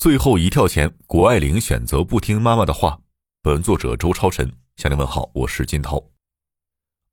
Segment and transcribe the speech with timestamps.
[0.00, 3.00] 最后一跳前，谷爱凌选择不听妈妈的话。
[3.42, 6.02] 本文作者周超晨向您问好，我是金涛。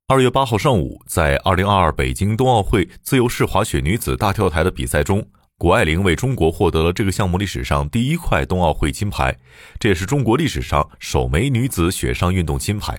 [0.07, 5.27] 二月八号上午，在二零二二北京冬奥会自由式滑雪女子大跳台的比赛中，
[5.58, 9.38] 谷爱凌为中国获得了这个项目历史上第一块冬奥会金牌，
[9.78, 12.98] 这也是中国历史上首枚女子雪上运动金牌。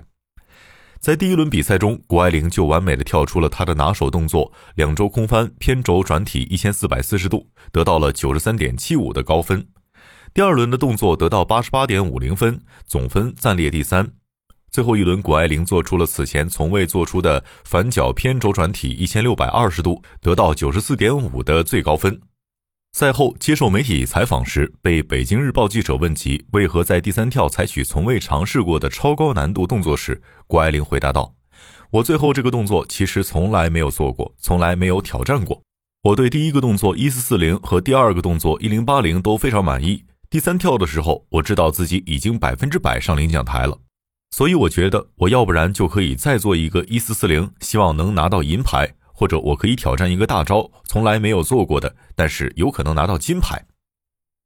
[0.99, 9.67] 在第一轮比赛中，谷爱凌就完美的跳出了她的拿手动作——两周空翻偏轴转体一千四百四十度，得到了九十三点七五的高分。
[10.31, 14.07] 第二轮的动作得到八十八点五零分，总分暂列第三。
[14.71, 22.21] 最后一轮，谷爱凌做出了此前从未做出的反脚偏轴转体一千六百二十度，得到九十四点五的最高分。
[22.91, 31.33] 赛后接受媒体采访时，被北京日报记者问及为何在第三跳采取从未尝试过的超高难度动作时，谷爱凌回答道
[31.89, 35.63] ：“我最后这个动作其实从来没有做过，从来没有挑战过。
[36.03, 40.03] 我对第一个动作一四四零和第二个动作一零八零都非常满意。
[40.29, 43.79] 第三跳的时候，我知道自己已经百分之百上领奖台了，
[44.29, 53.65] 所以我觉得我要不然就可以再做一个一四四零，希望能拿到银牌。”或者我可以挑战一个大招，从来没有做过的，但是有可能拿到金牌。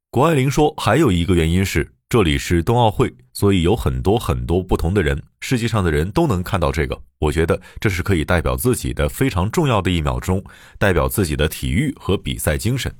[0.09, 6.99] 谷爱凌说，还有一个原因是这里是冬奥会，所以有很多很多不同的人，世界上的人都能看到这个。
[7.19, 10.43] 我觉得这是可以代表自己的非常重要的一秒钟，
[10.79, 12.91] 代表自己的体育和比赛精神。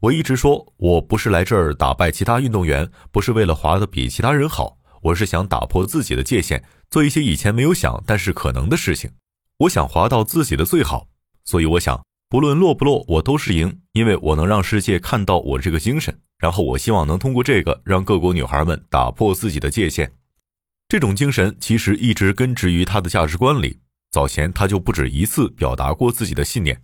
[0.00, 9.10] 我一直说，我不是来这儿打败其他运动员，不是为了滑得比其他人好，我是想打破自己的界限，做一些以前没有想但是可能的事情。
[9.58, 11.08] 我想滑到自己的最好，
[11.44, 16.16] 所以我想，不论落不落，我都是赢，因为我能让世界看到我这个精神。
[16.38, 20.12] 然后我希望能通过这个，让各国女孩们打破自己的界限。
[20.88, 23.80] 这种精神其实一直根植于她的价值观里。
[24.12, 26.80] 早前她就不止一次表达过自己的信念。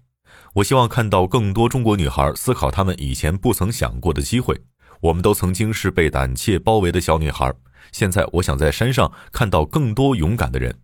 [0.55, 4.61] 我希望看到更多中国女孩思考她们以前不曾想过的机会。
[5.01, 7.53] 我们都曾经是被胆怯包围的小女孩，
[7.91, 10.79] 现在我想在山上看到更多勇敢的人。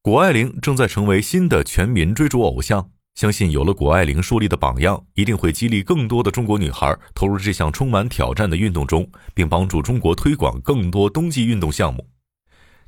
[0.00, 12.06] 谷爱凌正在成为新的全民追逐偶像，相信有了谷爱凌树立的榜样，一定会激励更多的中国女孩投入这项充满挑战的运动中，并帮助中国推广更多冬季运动项目。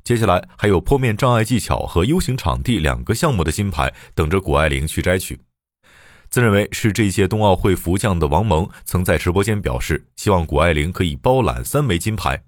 [0.05, 5.37] 接下来还有坡面障碍技巧和 U 型场地两个项目的金牌等着谷爱凌去摘取。
[6.33, 12.41] 自认为是这届冬奥会福将的王蒙曾在直播间表示，希望谷爱凌可以包揽三枚金牌。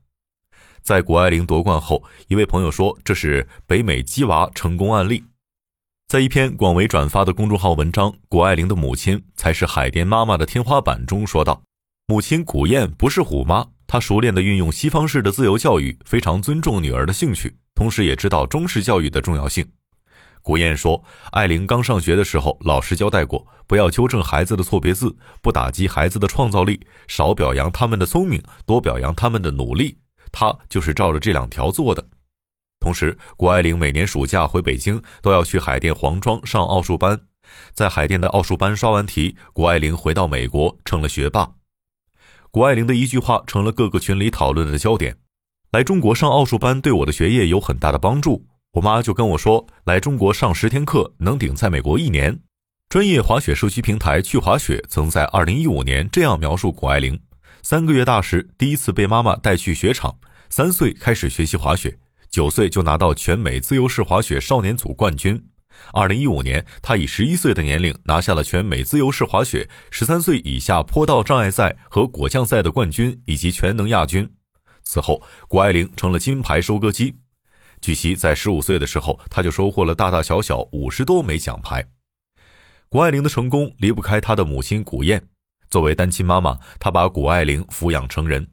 [0.82, 5.24] 在谷爱凌夺冠后，一位朋友说这是北美鸡娃成功案例。
[6.08, 11.62] 在一篇广为转发的公众号文章《谷爱凌的母亲才是海淀妈妈的天花板》中说道
[12.10, 19.64] ：“母亲谷燕不是虎妈，她熟练地运用西方式的自由教育，非常尊重女儿的兴趣，同时也知道中式教育的重要性。”
[20.46, 29.98] 古燕说：“艾琳刚上学的时候，老师交代过，不要纠正孩子的错别字，不打击孩子的创造力，少表扬他们的聪明，多表扬他们的努力。”
[30.32, 32.08] 他就是照着这两条做的。
[32.80, 37.20] 同时，谷爱凌每年暑假回北京都要去海淀黄庄上奥数班，
[37.74, 41.54] 在海淀的奥数班刷完题，谷爱凌回到美国成了学霸。
[42.52, 45.18] 谷爱凌的一句话成了各个群里讨论的焦点：
[45.72, 48.46] 来中国上奥数班对我的学业有很大的帮助。
[48.76, 52.42] 我妈就跟我说，来中国上十天课能顶在美国一年。
[52.90, 57.18] 专业滑雪社区平台去滑雪曾在二零一五年这样描述谷爱凌。
[57.62, 60.18] 三个月大时，第一次被妈妈带去雪场。
[60.50, 61.98] 三岁开始学习滑雪，
[62.30, 65.42] 九岁就拿到全美自由式滑雪少年组冠军。
[65.94, 74.30] 二零一五年，他以十一岁的年龄拿下了全美自由式滑雪十三岁以下坡道障碍赛和果酱赛的冠军以及全能亚军。
[74.84, 77.16] 此后，谷爱凌成了金牌收割机。
[77.86, 81.86] 据悉，在十五岁的时候，他就收获了大大小小五十多枚奖牌。
[82.90, 85.22] 谷爱凌的成功离不开她的母亲古燕。
[85.70, 88.48] 作为单亲妈妈，她把谷爱凌抚养成人。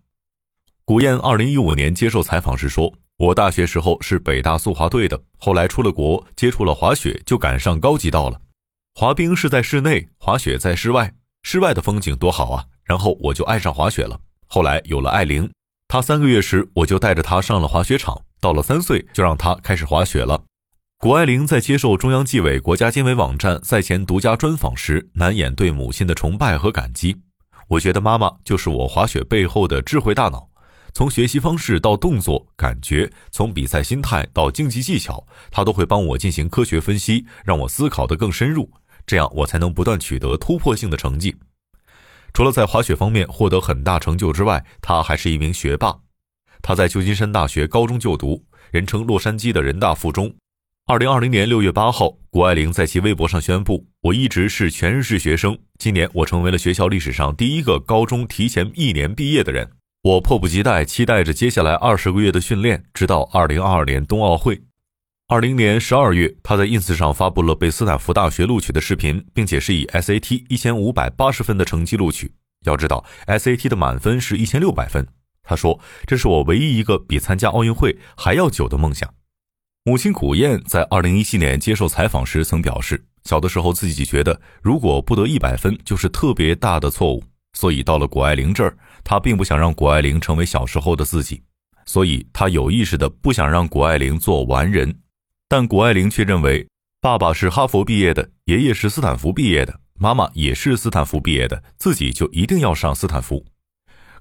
[0.84, 8.38] 古燕二零一五年接受采访时说：“我大学时候是北大速滑队的，后来出了国，接触了滑雪，就赶上高级道了。
[8.94, 11.10] 滑冰是在室内，滑雪在室外，
[11.42, 12.66] 室外的风景多好啊！
[12.84, 14.20] 然后我就爱上滑雪了。
[14.46, 15.50] 后来有了艾琳，
[15.92, 20.42] 她三个月时我就带着她上了滑雪场，到了三岁就让她开始滑雪了。”
[20.96, 27.14] 谷爱凌在接受中央纪委国家监委网站赛前独家专访时，难掩对母亲的崇拜和感激。
[27.68, 30.48] 我觉得妈妈就是我滑雪背后的智慧大脑，
[30.94, 38.66] 从学习方式到动作感觉，从比赛心态到竞技技巧，她都会帮我进行科学分析，让我思考得更深入，
[39.04, 41.36] 这样我才能不断取得突破性的成绩。
[42.32, 45.94] 除了在滑雪方面获得很大成就之外，他还是一名学霸。
[46.62, 50.32] 他在旧金山大学高中就读，人称洛杉矶的人大附中。
[50.86, 59.70] 二零二零年六月八号，谷爱凌在其微博上宣布，我一直是全日制学生，今年我成为了学校历史上第一个高中提前一年毕业的人。
[60.02, 64.60] 我迫不及待，期待着接下来二十个月的训练，直到二零二二年冬奥会。
[65.32, 72.30] 二零年十二月，他在 ins 上发布了被斯坦福大学录取的视频，并且是以 SAT 一千五百八十分的成绩录取。
[72.66, 75.08] 要知道，SAT 的满分是一千六百分。
[75.42, 79.08] 他说：“这是我唯一一个比参加奥运会还要久的梦想。”
[79.84, 87.24] 母亲古燕在二零一七年接受采访时曾表示，小的时候自己觉得如果不得一百分就是特别大的错误，
[87.54, 88.76] 所以到了谷爱凌这儿。
[89.02, 91.42] 他并不想让谷爱凌成为小时候的自己，
[91.86, 94.94] 所以他有意识的不想让谷爱凌做完人。
[95.52, 96.66] 但谷爱凌却认为，
[96.98, 103.44] 爸爸是哈佛毕业的，爷爷是斯坦福毕业的，妈妈也是斯坦福毕业的，自己就一定要上斯坦福。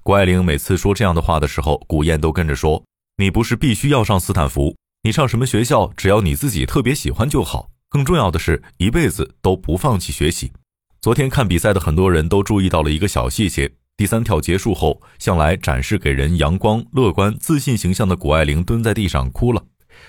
[0.02, 2.84] 谷爱凌每次说这样的话的时候，古燕都跟着说
[3.16, 7.70] ：“你不是必须要上斯坦福，你上什么学校，只要你自己特别喜欢就好。
[7.88, 10.52] 更重要的是，一辈子都不放弃学习。”
[11.00, 13.72] 昨天看比赛的很多人都注意到了一个小细节。
[13.96, 19.64] 第三跳结束后，向来展示给人阳光、乐观、自信形象的谷爱凌蹲在地上哭了。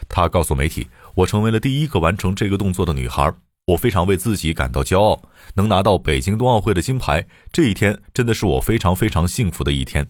[0.10, 3.32] 她告诉媒体：“我成为了第一个完成这个动作的女孩，
[3.68, 5.22] 我非常为自己感到骄傲。
[5.56, 10.10] 能拿到北京冬奥会的金牌，这一天真的是我非常非常幸福的一天。”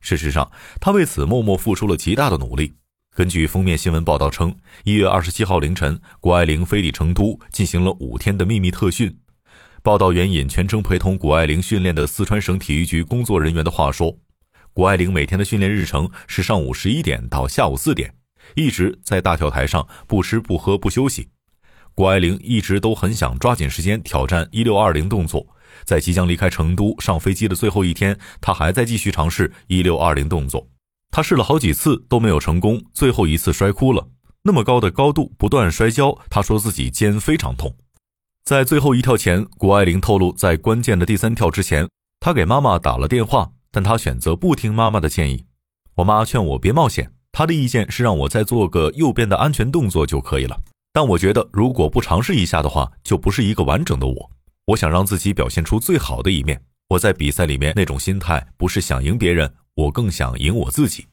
[0.00, 0.50] 事实上，
[0.80, 2.74] 她为此默默付出了极大的努力。
[3.14, 9.18] 根据封面新闻报道称，一月二十七号凌晨，谷爱凌飞抵成都，进行了五天的秘密特训。
[9.82, 14.16] 报道援引全程陪同谷爱凌训练的四川省体育局工作人员的话说
[14.72, 18.14] ：“谷爱凌每天的训练日程是上午十一点到下午四点，
[18.54, 21.28] 一直在大跳台上不吃不喝不休息。
[21.94, 25.46] 谷爱凌一直都很想抓紧时间挑战一六二零动作，
[25.84, 30.66] 在即将离开成都上飞机的最后一天，她还在继续尝试一六二零动作。
[31.10, 34.08] 她试了好几次都没有成功，最后一次摔哭了。
[34.42, 37.74] 那么高的高度不断摔跤，她说自己肩非常痛。”
[38.44, 41.86] 在最后一跳前，谷爱凌透露，在关键的第三跳之前，
[42.20, 45.44] 她给妈妈打了电话，但她选择不听妈妈的建议。
[45.96, 50.60] 我妈劝我别冒险，他的意见是让我再做个右边的安全动作就可以了。
[50.92, 54.30] 但我觉得，如果不尝试一下的话，就不是一个完整的我。
[54.66, 56.60] 我想让自己表现出最好的一面。
[56.88, 61.06] 我在比赛里面那种心态，不是想赢别人，我更想赢我自己。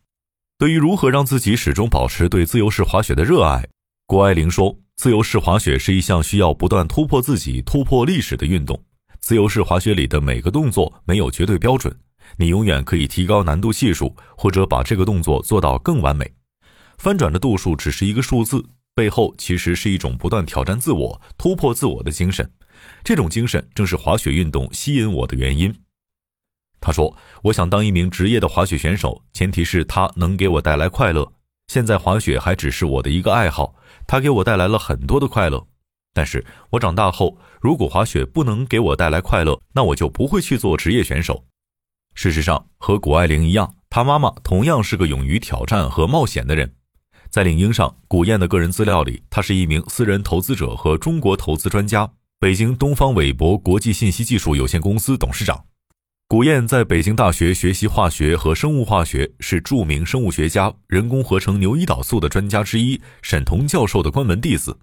[0.58, 3.68] 对于如何让自己始终保持对自由式滑雪的热爱，
[4.06, 4.78] 郭艾玲说。
[4.98, 8.84] 自由式滑雪是一项需要不断突破自己、突破历史的运动。
[9.20, 11.96] 自由式滑雪里的每个动作没有绝对标准，
[12.36, 16.30] 你永远可以提高难度系数，或者把这个动作做到更完美。
[16.98, 18.64] 翻转的度数只是一个数字，
[18.94, 22.52] 背后其实是一种不断挑战自我、突破自我的精神。
[23.04, 25.74] 这种精神正是滑雪运动吸引我的原因。
[26.80, 31.32] 他说：“我想当一名职业的滑雪选手，前提是他能给我带来快乐。
[31.68, 33.76] 现在滑雪还只是我的一个爱好。”
[34.08, 35.68] 他给我带来了很多的快乐，
[36.14, 41.44] 但是我长大后，如果滑雪不能给我带来快乐，那我就不会去做职业选手。
[42.18, 46.74] 事实上，和谷爱凌一样，她妈妈同样是个勇于挑战和冒险的人。
[47.30, 52.10] 在领英上，古燕的个人资料里，她是一名私人投资者和中国投资专家，
[52.40, 55.66] 北京东方韦博国际信息技术有限公司董事长。
[56.28, 64.76] 古燕在北京大学学习化学和生物化学，是著名生物学家、人工合成牛胰岛素的专家之一沈彤教授的关门弟子。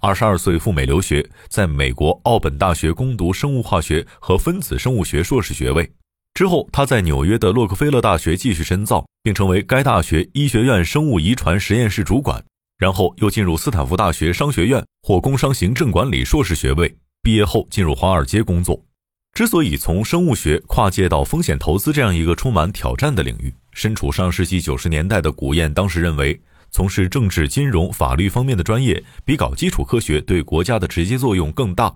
[0.00, 5.88] 二十二岁赴美留学，在美国奥本大学攻读生物化学和分子生物学硕士学位。
[6.34, 12.44] 之后，他在纽约的洛克菲勒大学继续深造，并成为该大学医学院生物遗传实验室主管。
[12.76, 16.92] 然后又进入斯坦福大学商学院，获工商行政管理硕士学位。
[17.22, 18.84] 毕业后进入华尔街工作。
[19.32, 26.38] 之所以从生物学跨界到风险投资这样一个充满挑战的领域，身处上世纪九十年代的古燕当时认为，
[26.72, 31.94] 从事政治、金融、法律方面的专业比搞基础科学对国家的直接作用更大。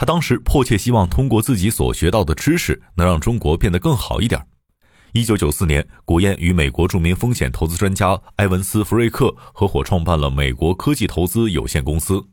[0.00, 4.42] 他当时迫切希望通过自己所学到的知识，能让中国变得更好一点。
[5.12, 12.26] 一九九四年，古燕与美国著名风险投资专家埃文斯·弗瑞克合伙创办了美国科技投资有限公司。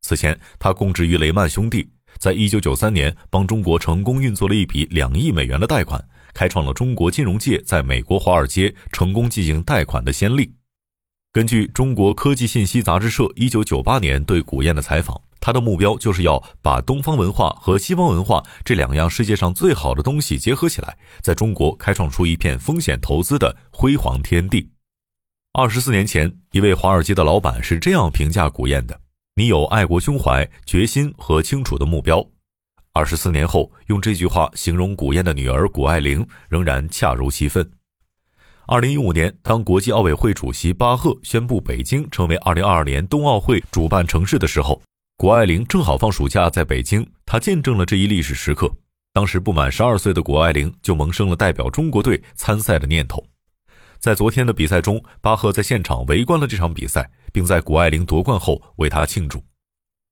[0.00, 1.86] 此前，他供职于雷曼兄弟。
[2.16, 6.02] 在一九九三年，帮中国成功运作了一笔两亿美元的贷款，
[6.32, 10.50] 开创了中国金融界在美国华尔街成功进行贷款的先例。
[11.30, 24.70] 根据中国科技信息杂志社一九九八年对古燕的采访，他的目标就是要把东方文化和西方文化这两样世界上最好的东西结合起来，在中国开创出一片风险投资的辉煌天地。
[25.52, 28.98] 二十四年前，一位华尔街的老板是这样评价古燕的。
[29.34, 32.24] 你有爱国胸怀、决心和清楚的目标。
[32.92, 37.68] 二十四年后，用这句话形容古燕的女儿谷爱凌，仍然恰如其分。
[38.66, 44.80] 二零一五年，当国际奥委会主席巴赫宣布北京成为二零二二年冬奥会主办城市的时候，
[45.22, 48.68] 谷爱凌正好放暑假在北京，她见证了这一历史时刻。
[49.12, 53.24] 当时不满十二岁的谷爱凌就萌生了代表中国队参赛的念头。
[54.00, 59.40] 在昨天的比赛中，巴赫在现场围观了这场比赛，并在谷爱凌夺冠后为她庆祝。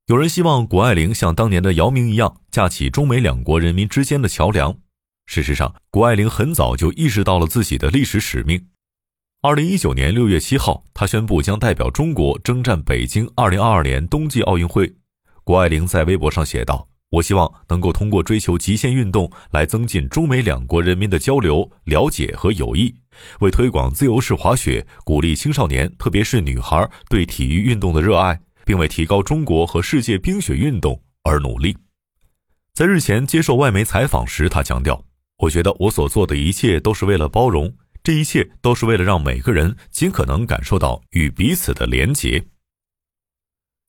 [0.07, 4.79] 有人希望谷爱凌像当年的姚明一样，架起中美两国人民之间的桥梁。
[5.27, 8.69] 事实上，谷爱凌很早就意识到了自己的历史使命。
[9.43, 14.95] 二零一九年六月七号，她宣布将代表中国征战北京二零二二年冬季奥运会。
[15.51, 16.87] 谷爱凌在微博上写道。
[17.11, 22.95] 我希望能够通过追求极限运动来增进中美两国人民的交流、了解和友谊，
[23.41, 31.77] 为推广自由式滑雪、鼓励青少年，特别是女孩对体育运动的热爱，并为提高中国和世界冰雪运动而努力。
[32.73, 35.05] 在日前接受外媒采访时，他强调
[35.43, 42.41] ：“我觉得我所做的一切都是为了包容，这一切都是为了让每个人尽可能感受到与彼此的连结。”